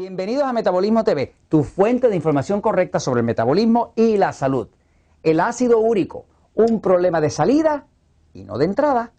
Bienvenidos 0.00 0.44
a 0.44 0.54
Metabolismo 0.54 1.04
TV, 1.04 1.34
tu 1.50 1.62
fuente 1.62 2.08
de 2.08 2.16
información 2.16 2.62
correcta 2.62 2.98
sobre 2.98 3.20
el 3.20 3.26
metabolismo 3.26 3.92
y 3.96 4.16
la 4.16 4.32
salud. 4.32 4.68
El 5.22 5.40
ácido 5.40 5.78
úrico, 5.78 6.24
un 6.54 6.80
problema 6.80 7.20
de 7.20 7.28
salida 7.28 7.84
y 8.32 8.44
no 8.44 8.56
de 8.56 8.64
entrada. 8.64 9.12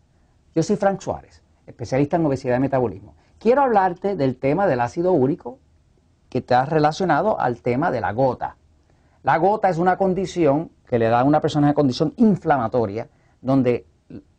Yo 0.55 0.63
soy 0.63 0.77
Frank 0.77 0.99
Suárez, 0.99 1.44
especialista 1.67 2.17
en 2.17 2.25
obesidad 2.25 2.57
y 2.57 2.62
metabolismo. 2.62 3.13
Quiero 3.38 3.62
hablarte 3.62 4.16
del 4.16 4.38
tema 4.38 4.66
del 4.66 4.81
ácido 4.81 5.12
úrico 5.12 5.59
que 6.30 6.39
está 6.39 6.66
relacionado 6.66 7.40
al 7.40 7.62
tema 7.62 7.91
de 7.91 8.02
la 8.02 8.12
gota. 8.13 8.57
La 9.21 9.38
gota 9.38 9.70
es 9.70 9.77
una 9.77 9.98
condición 9.98 10.71
que 10.88 10.98
le 10.98 11.09
da 11.09 11.20
a 11.20 11.26
una 11.26 11.41
persona 11.41 11.68
una 11.68 11.76
condición 11.76 12.16
inflamatoria 12.18 13.07
donde 13.40 13.85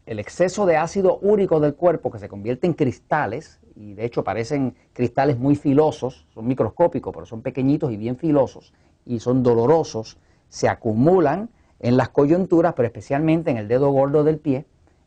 el 0.07 0.19
exceso 0.19 0.67
de 0.67 0.77
ácido 0.77 1.19
úrico 1.23 1.61
del 1.61 1.75
cuerpo 1.75 2.11
que 2.11 2.19
se 2.19 2.29
convierte 2.29 2.67
en 2.67 2.75
cristales, 2.75 3.61
y 3.77 3.95
de 3.95 4.05
hecho 4.05 4.25
parecen 4.25 4.75
cristales 4.93 5.39
muy 5.39 5.55
filosos, 5.55 6.27
son 6.35 6.47
microscópicos, 6.47 7.13
pero 7.15 7.27
son 7.27 7.43
pequeñitos 7.43 7.93
y 7.93 7.97
bien 7.97 8.17
filosos, 8.17 8.73
y 9.07 9.21
son 9.21 9.43
dolorosos, 9.43 10.19
se 10.49 10.69
acumulan 10.69 11.51
en 11.79 11.97
las 11.97 12.09
coyunturas, 12.09 12.75
pero 12.75 12.87
especialmente 12.87 13.51
en 13.51 13.57
el 13.57 13.69
dedo 13.69 13.91
gordo 13.91 14.25
del 14.25 14.39
pie, 14.39 14.67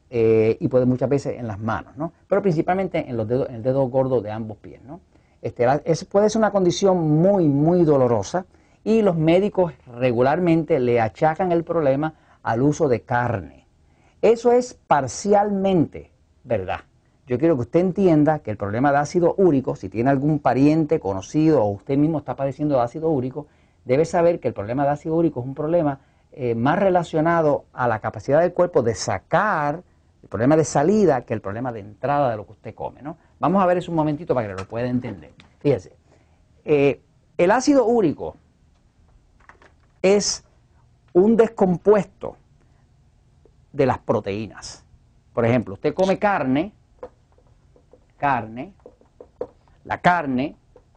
eh, 0.09 0.57
y 0.59 0.67
puede 0.67 0.85
muchas 0.85 1.09
veces 1.09 1.37
en 1.39 1.47
las 1.47 1.59
manos, 1.59 1.97
¿no? 1.97 2.13
pero 2.27 2.41
principalmente 2.41 3.09
en, 3.09 3.17
los 3.17 3.27
dedos, 3.27 3.49
en 3.49 3.55
el 3.55 3.63
dedo 3.63 3.83
gordo 3.87 4.21
de 4.21 4.31
ambos 4.31 4.57
pies. 4.57 4.81
¿no? 4.83 5.01
Este, 5.41 5.65
es, 5.83 6.05
puede 6.05 6.29
ser 6.29 6.39
una 6.39 6.51
condición 6.51 6.97
muy, 7.21 7.47
muy 7.47 7.83
dolorosa, 7.83 8.45
y 8.83 9.01
los 9.01 9.17
médicos 9.17 9.73
regularmente 9.97 10.79
le 10.79 11.01
achacan 11.01 11.51
el 11.51 11.63
problema 11.63 12.13
al 12.43 12.61
uso 12.61 12.87
de 12.87 13.01
carne 13.01 13.64
eso 14.31 14.51
es 14.51 14.73
parcialmente 14.73 16.11
verdad. 16.43 16.81
Yo 17.27 17.37
quiero 17.37 17.55
que 17.55 17.61
usted 17.61 17.79
entienda 17.79 18.39
que 18.39 18.49
el 18.49 18.57
problema 18.57 18.91
de 18.91 18.97
ácido 18.97 19.35
úrico, 19.37 19.75
si 19.75 19.87
tiene 19.87 20.09
algún 20.09 20.39
pariente 20.39 20.99
conocido 20.99 21.63
o 21.63 21.69
usted 21.69 21.95
mismo 21.95 22.17
está 22.17 22.35
padeciendo 22.35 22.75
de 22.75 22.81
ácido 22.81 23.09
úrico, 23.09 23.45
debe 23.83 24.03
saber 24.03 24.39
que 24.39 24.47
el 24.47 24.55
problema 24.55 24.83
de 24.83 24.89
ácido 24.89 25.15
úrico 25.15 25.41
es 25.41 25.45
un 25.45 25.53
problema 25.53 25.99
eh, 26.31 26.55
más 26.55 26.79
relacionado 26.79 27.65
a 27.71 27.87
la 27.87 27.99
capacidad 27.99 28.41
del 28.41 28.51
cuerpo 28.53 28.81
de 28.81 28.95
sacar 28.95 29.83
el 30.23 30.29
problema 30.29 30.57
de 30.57 30.65
salida 30.65 31.21
que 31.21 31.35
el 31.35 31.41
problema 31.41 31.71
de 31.71 31.81
entrada 31.81 32.31
de 32.31 32.37
lo 32.37 32.47
que 32.47 32.53
usted 32.53 32.73
come. 32.73 33.03
¿no? 33.03 33.17
Vamos 33.39 33.61
a 33.61 33.67
ver 33.67 33.77
eso 33.77 33.91
un 33.91 33.97
momentito 33.97 34.33
para 34.33 34.47
que 34.47 34.59
lo 34.59 34.67
pueda 34.67 34.87
entender. 34.87 35.33
Fíjese, 35.59 35.95
eh, 36.63 36.99
el 37.37 37.51
ácido 37.51 37.85
úrico 37.85 38.37
es 40.01 40.43
un 41.13 41.37
descompuesto 41.37 42.37
de 43.75 43.85
las 43.85 43.99
proteínas. 43.99 44.85
Por 45.33 45.45
ejemplo, 45.45 45.73
usted 45.73 45.93
come 45.93 46.17
carne, 46.17 46.71
carne, 48.17 48.73
la 49.83 49.99
carne 49.99 50.55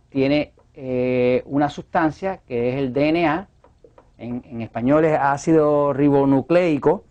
tiene 0.09 0.53
eh, 0.75 1.43
una 1.47 1.69
sustancia 1.69 2.41
que 2.47 2.71
es 2.71 2.77
el 2.77 2.93
DNA, 2.93 3.49
en, 4.19 4.63
español 4.63 5.05
es 5.05 5.19
ácido 5.19 5.93
ribonucleico, 5.93 7.05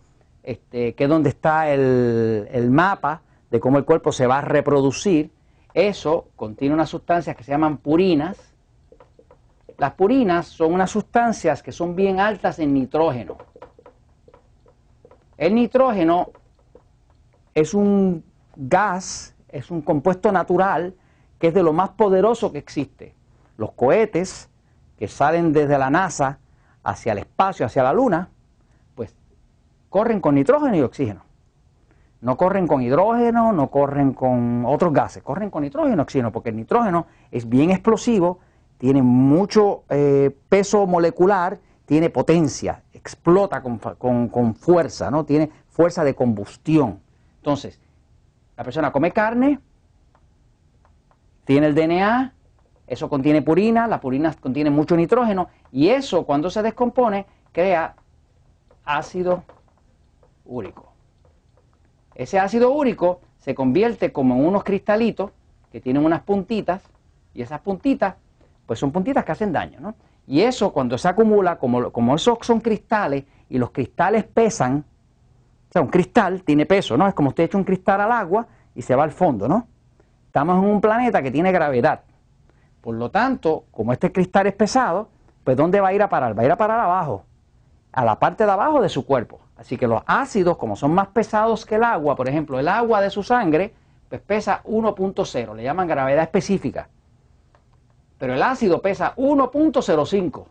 este, 0.44 0.94
que 0.96 1.04
es 1.04 1.10
donde 1.10 1.30
está 1.30 1.70
el, 1.70 2.48
el 2.52 2.72
mapa 2.72 3.22
de 3.50 3.60
cómo 3.60 3.78
el 3.78 3.86
cuerpo 3.86 4.14
se 4.14 4.26
va 4.26 4.40
a 4.40 4.42
reproducir. 4.42 5.32
Eso 5.74 6.30
contiene 6.38 6.74
unas 6.74 6.90
sustancias 6.90 7.36
que 7.36 7.44
se 7.44 7.52
llaman 7.52 7.78
purinas. 7.78 8.38
Las 9.78 9.94
purinas 9.94 10.48
son 10.48 10.74
unas 10.74 10.90
sustancias 10.90 11.62
que 11.62 11.72
son 11.72 11.96
bien 11.96 12.20
altas 12.20 12.60
en 12.60 12.74
nitrógeno. 12.74 13.38
El 15.38 15.54
nitrógeno 15.54 16.30
es 17.54 17.74
un 17.74 18.24
gas, 18.56 19.36
es 19.50 19.70
un 19.70 19.82
compuesto 19.82 20.32
natural 20.32 20.96
que 21.40 21.48
es 21.48 21.54
de 21.54 21.64
lo 21.64 21.74
más 21.74 21.90
poderoso 21.90 22.52
que 22.52 22.58
existe. 22.58 23.14
Los 23.58 23.72
cohetes 23.74 24.50
que 24.98 25.08
salen 25.08 25.54
desde 25.54 25.78
la 25.78 25.90
NASA 25.90 26.40
hacia 26.84 27.12
el 27.12 27.20
espacio, 27.20 27.66
hacia 27.66 27.84
la 27.84 27.94
Luna, 27.94 28.30
pues 28.96 29.16
corren 29.90 30.20
con 30.20 30.36
nitrógeno 30.36 30.76
y 30.76 30.82
oxígeno. 30.82 31.22
No 32.22 32.36
corren 32.36 32.66
con 32.66 32.82
hidrógeno, 32.82 33.54
no 33.54 33.70
corren 33.70 34.14
con 34.14 34.64
otros 34.66 34.92
gases, 34.92 35.22
corren 35.22 35.52
con 35.52 35.62
nitrógeno 35.62 35.98
y 35.98 36.00
oxígeno, 36.00 36.32
porque 36.32 36.50
el 36.50 36.56
nitrógeno 36.56 37.06
es 37.30 37.48
bien 37.48 37.70
explosivo, 37.70 38.40
tiene 38.80 39.04
mucho 39.04 39.84
eh, 39.90 40.36
peso 40.50 40.88
molecular, 40.88 41.60
tiene 41.86 42.10
potencia, 42.10 42.82
explota 42.98 43.62
con, 43.62 44.56
fuerza, 44.56 45.10
¿no? 45.12 45.24
Tiene 45.24 45.50
fuerza 45.70 46.04
de 46.04 46.16
combustión. 46.16 47.00
Entonces, 47.38 47.80
la 48.58 48.64
persona 48.64 48.92
come 48.92 49.12
carne, 49.12 49.60
tiene 51.46 51.68
el 51.68 51.76
DNA, 51.76 52.34
eso 52.88 53.10
contiene 53.10 53.42
purina, 53.42 53.88
la 53.88 54.02
purina 54.02 54.34
contiene 54.34 54.70
mucho 54.70 54.96
nitrógeno 54.96 55.50
y 55.72 55.90
eso 55.90 56.26
cuando 56.26 56.50
se 56.50 56.62
descompone 56.62 57.26
crea 57.52 57.96
ácido 58.84 59.44
úrico. 60.46 60.92
Ese 62.16 62.40
ácido 62.40 62.72
úrico 62.72 63.22
se 63.38 63.54
convierte 63.54 64.12
como 64.12 64.36
en 64.36 64.46
unos 64.46 64.64
cristalitos 64.64 65.32
que 65.72 65.80
tienen 65.80 66.04
unas 66.04 66.24
puntitas 66.24 66.82
y 67.34 67.42
esas 67.42 67.62
puntitas 67.62 68.16
pues 68.66 68.80
son 68.80 68.92
puntitas 68.92 69.24
que 69.24 69.32
hacen 69.32 69.54
daño, 69.54 69.80
¿no? 69.80 69.96
Y 70.28 70.42
eso 70.42 70.74
cuando 70.74 70.98
se 70.98 71.08
acumula, 71.08 71.58
como, 71.58 71.90
como 71.92 72.14
esos 72.14 72.38
son 72.42 72.60
cristales 72.60 73.24
y 73.50 73.58
los 73.58 73.72
cristales 73.72 74.26
pesan, 74.26 74.84
o 75.70 75.72
sea, 75.72 75.82
un 75.82 75.88
cristal 75.88 76.44
tiene 76.44 76.66
peso, 76.66 76.98
¿no? 76.98 77.08
Es 77.08 77.14
como 77.14 77.30
usted 77.30 77.46
echa 77.46 77.58
un 77.58 77.64
cristal 77.64 78.02
al 78.02 78.12
agua 78.12 78.46
y 78.76 78.82
se 78.82 78.94
va 78.94 79.06
al 79.06 79.12
fondo, 79.12 79.48
¿no? 79.48 79.68
Estamos 80.26 80.62
en 80.62 80.70
un 80.70 80.82
planeta 80.82 81.24
que 81.24 81.32
tiene 81.32 81.54
gravedad. 81.54 82.02
Por 82.82 82.96
lo 82.96 83.10
tanto, 83.10 83.64
como 83.72 83.94
este 83.94 84.12
cristal 84.12 84.48
es 84.48 84.54
pesado, 84.54 85.08
pues 85.46 85.56
¿dónde 85.56 85.80
va 85.80 85.90
a 85.90 85.94
ir 85.94 86.02
a 86.02 86.10
parar? 86.10 86.38
Va 86.38 86.42
a 86.42 86.46
ir 86.46 86.52
a 86.52 86.58
parar 86.58 86.82
abajo, 86.82 87.24
a 87.94 88.04
la 88.04 88.20
parte 88.20 88.46
de 88.46 88.52
abajo 88.52 88.82
de 88.82 88.90
su 88.90 89.06
cuerpo. 89.06 89.40
Así 89.56 89.78
que 89.78 89.88
los 89.88 90.04
ácidos, 90.06 90.58
como 90.58 90.76
son 90.76 90.92
más 90.94 91.08
pesados 91.08 91.66
que 91.66 91.76
el 91.76 91.86
agua, 91.86 92.18
por 92.18 92.28
ejemplo, 92.28 92.60
el 92.60 92.68
agua 92.68 93.00
de 93.00 93.10
su 93.10 93.24
sangre, 93.24 93.74
pues 94.10 94.22
pesa 94.22 94.62
1.0, 94.66 95.56
le 95.56 95.64
llaman 95.64 95.88
gravedad 95.88 96.24
específica 96.24 96.90
pero 98.18 98.34
el 98.34 98.42
ácido 98.42 98.82
pesa 98.82 99.14
1.05. 99.16 100.46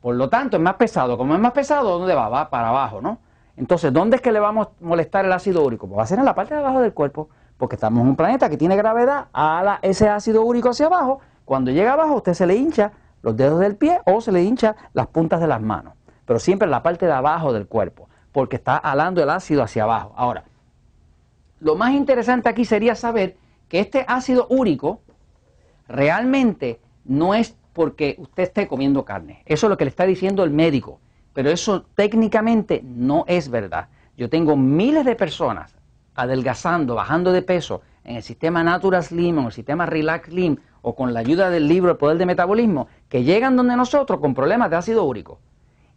Por 0.00 0.14
lo 0.14 0.28
tanto, 0.28 0.56
es 0.56 0.62
más 0.62 0.74
pesado. 0.74 1.18
Como 1.18 1.34
es 1.34 1.40
más 1.40 1.52
pesado, 1.52 1.98
¿dónde 1.98 2.14
va? 2.14 2.28
Va 2.28 2.50
para 2.50 2.68
abajo, 2.68 3.00
¿no? 3.00 3.18
Entonces, 3.56 3.92
¿dónde 3.92 4.16
es 4.16 4.22
que 4.22 4.30
le 4.30 4.38
vamos 4.38 4.68
a 4.68 4.70
molestar 4.80 5.24
el 5.24 5.32
ácido 5.32 5.64
úrico? 5.64 5.88
Pues 5.88 5.98
va 5.98 6.02
a 6.04 6.06
ser 6.06 6.18
en 6.20 6.24
la 6.24 6.34
parte 6.34 6.54
de 6.54 6.60
abajo 6.60 6.80
del 6.80 6.94
cuerpo, 6.94 7.28
porque 7.56 7.74
estamos 7.74 8.02
en 8.02 8.08
un 8.08 8.16
planeta 8.16 8.48
que 8.48 8.56
tiene 8.56 8.76
gravedad, 8.76 9.26
a 9.32 9.78
ese 9.82 10.08
ácido 10.08 10.42
úrico 10.42 10.70
hacia 10.70 10.86
abajo. 10.86 11.20
Cuando 11.44 11.72
llega 11.72 11.94
abajo, 11.94 12.14
usted 12.14 12.34
se 12.34 12.46
le 12.46 12.54
hincha 12.54 12.92
los 13.22 13.36
dedos 13.36 13.58
del 13.58 13.76
pie 13.76 14.00
o 14.06 14.20
se 14.20 14.30
le 14.30 14.44
hincha 14.44 14.76
las 14.92 15.08
puntas 15.08 15.40
de 15.40 15.48
las 15.48 15.60
manos. 15.60 15.94
Pero 16.24 16.38
siempre 16.38 16.66
en 16.66 16.70
la 16.70 16.82
parte 16.82 17.06
de 17.06 17.12
abajo 17.12 17.52
del 17.52 17.66
cuerpo, 17.66 18.08
porque 18.30 18.56
está 18.56 18.76
alando 18.76 19.22
el 19.22 19.30
ácido 19.30 19.64
hacia 19.64 19.82
abajo. 19.82 20.12
Ahora, 20.16 20.44
lo 21.58 21.74
más 21.74 21.92
interesante 21.92 22.48
aquí 22.48 22.64
sería 22.64 22.94
saber 22.94 23.36
que 23.68 23.80
este 23.80 24.04
ácido 24.06 24.46
úrico, 24.50 25.00
realmente 25.88 26.80
no 27.04 27.34
es 27.34 27.56
porque 27.72 28.16
usted 28.18 28.44
esté 28.44 28.68
comiendo 28.68 29.04
carne. 29.04 29.42
Eso 29.46 29.66
es 29.66 29.70
lo 29.70 29.76
que 29.76 29.84
le 29.84 29.90
está 29.90 30.04
diciendo 30.04 30.44
el 30.44 30.50
médico. 30.50 31.00
Pero 31.32 31.50
eso 31.50 31.82
técnicamente 31.94 32.82
no 32.84 33.24
es 33.28 33.48
verdad. 33.48 33.88
Yo 34.16 34.28
tengo 34.28 34.56
miles 34.56 35.04
de 35.04 35.14
personas 35.14 35.76
adelgazando, 36.14 36.96
bajando 36.96 37.32
de 37.32 37.42
peso 37.42 37.82
en 38.02 38.16
el 38.16 38.22
sistema 38.22 38.64
Natural 38.64 39.04
Slim 39.04 39.36
o 39.36 39.40
en 39.42 39.46
el 39.46 39.52
sistema 39.52 39.86
Relax 39.86 40.28
Slim 40.28 40.56
o 40.82 40.94
con 40.96 41.14
la 41.14 41.20
ayuda 41.20 41.50
del 41.50 41.68
libro 41.68 41.92
El 41.92 41.96
Poder 41.96 42.18
de 42.18 42.26
Metabolismo, 42.26 42.88
que 43.08 43.22
llegan 43.22 43.56
donde 43.56 43.76
nosotros 43.76 44.18
con 44.20 44.34
problemas 44.34 44.70
de 44.70 44.76
ácido 44.76 45.04
úrico. 45.04 45.38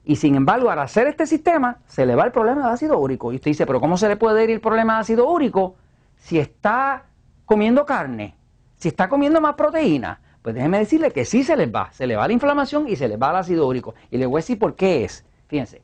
Y 0.03 0.15
sin 0.15 0.35
embargo, 0.35 0.69
al 0.69 0.79
hacer 0.79 1.07
este 1.07 1.25
sistema, 1.25 1.77
se 1.87 2.05
le 2.05 2.15
va 2.15 2.25
el 2.25 2.31
problema 2.31 2.67
de 2.67 2.73
ácido 2.73 2.99
úrico. 2.99 3.31
Y 3.31 3.35
usted 3.35 3.51
dice, 3.51 3.65
pero 3.65 3.79
¿cómo 3.79 3.97
se 3.97 4.07
le 4.07 4.15
puede 4.15 4.43
ir 4.43 4.51
el 4.51 4.61
problema 4.61 4.95
de 4.95 4.99
ácido 5.01 5.29
úrico 5.29 5.75
si 6.17 6.39
está 6.39 7.05
comiendo 7.45 7.85
carne? 7.85 8.35
Si 8.81 8.87
está 8.87 9.07
comiendo 9.07 9.39
más 9.39 9.53
proteína, 9.53 10.19
pues 10.41 10.55
déjeme 10.55 10.79
decirle 10.79 11.11
que 11.11 11.23
sí 11.23 11.43
se 11.43 11.55
les 11.55 11.71
va, 11.71 11.91
se 11.91 12.07
le 12.07 12.15
va 12.15 12.25
la 12.25 12.33
inflamación 12.33 12.87
y 12.87 12.95
se 12.95 13.07
les 13.07 13.21
va 13.21 13.29
el 13.29 13.35
ácido 13.35 13.67
úrico. 13.67 13.93
Y 14.09 14.17
le 14.17 14.25
voy 14.25 14.39
a 14.39 14.41
decir 14.41 14.57
por 14.57 14.73
qué 14.73 15.03
es. 15.03 15.23
Fíjense, 15.47 15.83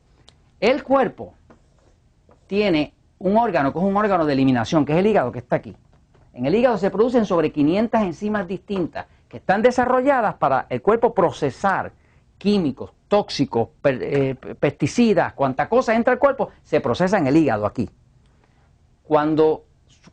el 0.58 0.82
cuerpo 0.82 1.32
tiene 2.48 2.92
un 3.20 3.36
órgano 3.36 3.72
que 3.72 3.78
es 3.78 3.84
un 3.84 3.96
órgano 3.96 4.26
de 4.26 4.32
eliminación, 4.32 4.84
que 4.84 4.94
es 4.94 4.98
el 4.98 5.06
hígado 5.06 5.30
que 5.30 5.38
está 5.38 5.54
aquí. 5.54 5.76
En 6.32 6.46
el 6.46 6.56
hígado 6.56 6.76
se 6.76 6.90
producen 6.90 7.24
sobre 7.24 7.52
500 7.52 8.00
enzimas 8.00 8.48
distintas 8.48 9.06
que 9.28 9.36
están 9.36 9.62
desarrolladas 9.62 10.34
para 10.34 10.66
el 10.68 10.82
cuerpo 10.82 11.14
procesar 11.14 11.92
químicos, 12.36 12.90
tóxicos, 13.06 13.68
eh, 13.84 14.34
pesticidas, 14.58 15.34
cuanta 15.34 15.68
cosa 15.68 15.94
entra 15.94 16.14
al 16.14 16.18
cuerpo, 16.18 16.50
se 16.64 16.80
procesa 16.80 17.16
en 17.16 17.28
el 17.28 17.36
hígado 17.36 17.64
aquí. 17.64 17.88
Cuando, 19.04 19.66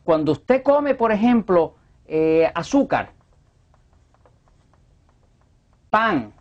cuando 0.04 0.30
usted 0.30 0.62
come, 0.62 0.94
por 0.94 1.10
ejemplo, 1.10 1.74
eh, 2.06 2.50
azúcar, 2.54 3.12
pan, 5.90 6.32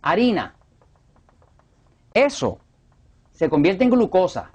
harina. 0.00 0.54
Eso 2.14 2.58
se 3.32 3.48
convierte 3.48 3.84
en 3.84 3.90
glucosa. 3.90 4.50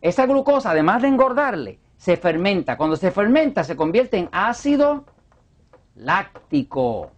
Esa 0.00 0.26
glucosa, 0.26 0.70
además 0.70 1.02
de 1.02 1.08
engordarle, 1.08 1.80
se 1.96 2.16
fermenta. 2.16 2.76
Cuando 2.76 2.96
se 2.96 3.10
fermenta, 3.10 3.64
se 3.64 3.76
convierte 3.76 4.16
en 4.16 4.28
ácido 4.32 5.04
láctico. 5.96 7.10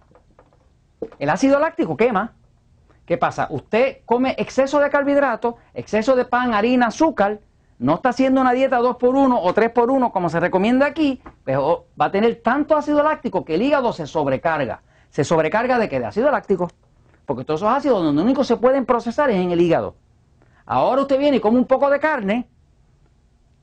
El 1.18 1.30
ácido 1.30 1.58
láctico 1.58 1.96
quema. 1.96 2.34
¿Qué 3.04 3.16
pasa? 3.18 3.48
Usted 3.50 3.98
come 4.06 4.34
exceso 4.38 4.78
de 4.78 4.88
carbohidratos, 4.88 5.56
exceso 5.74 6.14
de 6.16 6.24
pan, 6.24 6.54
harina, 6.54 6.86
azúcar, 6.86 7.40
no 7.80 7.94
está 7.94 8.10
haciendo 8.10 8.42
una 8.42 8.52
dieta 8.52 8.78
2x1 8.78 9.40
o 9.42 9.54
3x1 9.54 10.12
como 10.12 10.28
se 10.28 10.38
recomienda 10.38 10.84
aquí, 10.84 11.22
pero 11.44 11.86
va 11.98 12.06
a 12.06 12.10
tener 12.10 12.42
tanto 12.42 12.76
ácido 12.76 13.02
láctico 13.02 13.42
que 13.42 13.54
el 13.54 13.62
hígado 13.62 13.94
se 13.94 14.06
sobrecarga. 14.06 14.82
¿Se 15.08 15.24
sobrecarga 15.24 15.78
de 15.78 15.88
qué? 15.88 15.98
De 15.98 16.04
ácido 16.04 16.30
láctico. 16.30 16.68
Porque 17.24 17.42
todos 17.42 17.60
esos 17.62 17.72
ácidos 17.72 18.02
donde 18.02 18.22
único 18.22 18.44
se 18.44 18.58
pueden 18.58 18.84
procesar 18.84 19.30
es 19.30 19.36
en 19.36 19.50
el 19.50 19.60
hígado. 19.62 19.94
Ahora 20.66 21.00
usted 21.00 21.18
viene 21.18 21.38
y 21.38 21.40
come 21.40 21.56
un 21.56 21.64
poco 21.64 21.88
de 21.88 21.98
carne, 21.98 22.46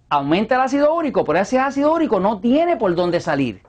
aumenta 0.10 0.56
el 0.56 0.62
ácido 0.62 0.96
úrico, 0.96 1.24
pero 1.24 1.38
ese 1.38 1.60
ácido 1.60 1.94
úrico 1.94 2.20
no 2.20 2.40
tiene 2.40 2.76
por 2.76 2.96
dónde 2.96 3.20
salir. 3.20 3.62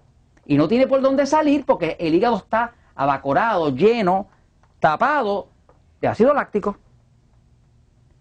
Y 0.46 0.56
no 0.56 0.66
tiene 0.66 0.86
por 0.86 1.02
dónde 1.02 1.26
salir 1.26 1.66
porque 1.66 1.98
el 2.00 2.14
hígado 2.14 2.38
está 2.38 2.72
abacorado, 2.94 3.68
lleno, 3.68 4.28
tapado 4.80 5.48
de 6.00 6.08
ácido 6.08 6.32
láctico. 6.32 6.78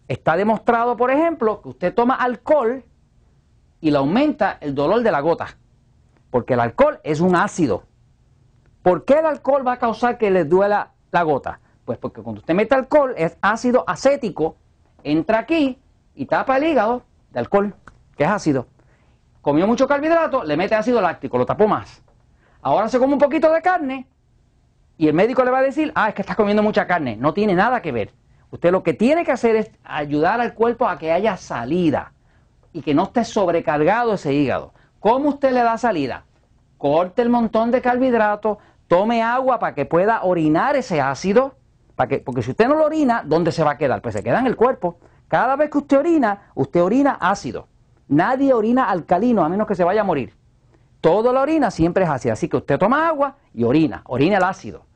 Está 0.08 0.38
demostrado, 0.38 0.96
por 0.96 1.12
ejemplo, 1.12 1.62
que 1.62 1.70
usted 1.70 1.94
toma 1.94 2.16
alcohol 2.16 2.84
y 3.82 3.92
le 3.92 3.98
aumenta 3.98 4.58
el 4.62 4.74
dolor 4.74 5.04
de 5.04 5.12
la 5.12 5.20
gota, 5.20 5.58
porque 6.32 6.54
el 6.54 6.62
alcohol 6.62 7.00
es 7.04 7.20
un 7.20 7.36
ácido. 7.36 7.84
¿Por 8.82 9.04
qué 9.04 9.20
el 9.20 9.26
alcohol 9.26 9.68
va 9.68 9.74
a 9.74 9.80
causar 9.80 10.18
que 10.18 10.32
le 10.32 10.46
duela 10.46 10.92
la 11.12 11.24
gota? 11.24 11.60
Pues 11.84 11.98
porque 11.98 12.22
cuando 12.22 12.40
usted 12.40 12.54
mete 12.54 12.76
alcohol 12.76 13.14
es 13.18 13.38
ácido 13.42 13.84
acético, 13.86 14.56
entra 15.04 15.40
aquí 15.40 15.78
y 16.16 16.26
tapa 16.26 16.58
el 16.58 16.64
hígado 16.64 17.04
de 17.32 17.40
alcohol, 17.40 17.76
que 18.16 18.24
es 18.24 18.30
ácido. 18.30 18.68
Comió 19.42 19.68
mucho 19.68 19.88
carbohidrato, 19.88 20.44
le 20.44 20.58
mete 20.58 20.76
ácido 20.76 21.02
láctico, 21.02 21.38
lo 21.38 21.46
tapó 21.46 21.68
más. 21.68 22.02
Ahora 22.62 22.88
se 22.88 22.98
come 22.98 23.14
un 23.14 23.20
poquito 23.20 23.52
de 23.52 23.62
carne 23.62 24.08
y 24.98 25.08
el 25.08 25.14
médico 25.14 25.44
le 25.44 25.52
va 25.52 25.60
a 25.60 25.64
decir, 25.64 25.92
ah, 25.96 26.10
es 26.10 26.16
que 26.16 26.22
estás 26.22 26.36
comiendo 26.36 26.64
mucha 26.64 26.88
carne. 26.88 27.16
No 27.18 27.34
tiene 27.34 27.54
nada 27.54 27.82
que 27.82 27.92
ver. 27.92 28.14
Usted 28.52 28.72
lo 28.72 28.84
que 28.84 28.94
tiene 28.94 29.26
que 29.26 29.32
hacer 29.32 29.56
es 29.56 29.72
ayudar 29.84 30.40
al 30.40 30.54
cuerpo 30.54 30.88
a 30.88 30.98
que 30.98 31.12
haya 31.12 31.36
salida 31.38 32.14
y 32.72 32.82
que 32.82 32.94
no 32.94 33.04
esté 33.04 33.26
sobrecargado 33.26 34.14
ese 34.14 34.34
hígado. 34.34 34.74
¿Cómo 35.00 35.30
usted 35.30 35.52
le 35.52 35.64
da 35.64 35.78
salida? 35.78 36.26
Corte 36.78 37.22
el 37.22 37.30
montón 37.30 37.72
de 37.72 37.82
carbohidratos, 37.82 38.58
tome 38.88 39.22
agua 39.22 39.60
para 39.60 39.76
que 39.76 39.86
pueda 39.86 40.24
orinar 40.24 40.76
ese 40.76 41.02
ácido, 41.02 41.56
para 41.96 42.08
que, 42.08 42.20
porque 42.20 42.42
si 42.42 42.52
usted 42.52 42.68
no 42.68 42.76
lo 42.76 42.86
orina, 42.86 43.24
¿dónde 43.26 43.52
se 43.52 43.64
va 43.64 43.72
a 43.72 43.78
quedar? 43.78 44.02
Pues 44.02 44.16
se 44.16 44.24
queda 44.24 44.40
en 44.40 44.48
el 44.48 44.56
cuerpo. 44.56 44.98
Cada 45.28 45.56
vez 45.56 45.70
que 45.70 45.80
usted 45.80 45.98
orina, 45.98 46.52
usted 46.56 46.82
orina 46.82 47.18
ácido. 47.20 47.68
Nadie 48.08 48.54
orina 48.54 48.90
alcalino 48.90 49.44
a 49.44 49.50
menos 49.50 49.68
que 49.68 49.76
se 49.76 49.84
vaya 49.84 50.02
a 50.02 50.06
morir. 50.06 50.34
Todo 51.02 51.34
la 51.34 51.42
orina 51.42 51.70
siempre 51.70 52.06
es 52.06 52.10
ácido. 52.10 52.34
Así 52.34 52.48
que 52.48 52.58
usted 52.58 52.80
toma 52.80 53.08
agua 53.08 53.36
y 53.54 53.64
orina, 53.64 54.04
orina 54.06 54.38
el 54.38 54.44
ácido. 54.44 54.87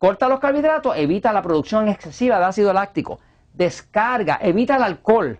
Corta 0.00 0.30
los 0.30 0.40
carbohidratos, 0.40 0.96
evita 0.96 1.30
la 1.30 1.42
producción 1.42 1.86
excesiva 1.86 2.38
de 2.38 2.46
ácido 2.46 2.72
láctico. 2.72 3.20
Descarga, 3.52 4.38
evita 4.40 4.76
el 4.76 4.82
alcohol. 4.82 5.38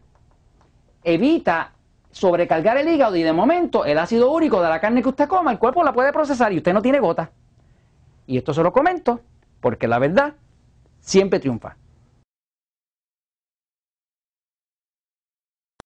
Evita 1.03 1.73
sobrecargar 2.11 2.77
el 2.77 2.87
hígado 2.87 3.17
y 3.17 3.23
de 3.23 3.33
momento 3.33 3.87
el 3.87 3.97
ácido 3.97 4.31
úrico 4.31 4.63
de 4.63 4.69
la 4.69 4.79
carne 4.79 5.03
que 5.03 5.09
usted 5.09 5.29
coma, 5.29 5.51
el 5.51 5.59
cuerpo 5.59 5.83
la 5.83 5.95
puede 5.95 6.13
procesar 6.13 6.53
y 6.53 6.59
usted 6.59 6.75
no 6.75 6.83
tiene 6.83 7.01
gota. 7.01 7.31
Y 8.27 8.37
esto 8.37 8.53
se 8.53 8.63
lo 8.63 8.71
comento 8.71 9.23
porque 9.63 9.89
la 9.89 9.99
verdad 9.99 10.35
siempre 10.99 11.41
triunfa. 11.41 11.77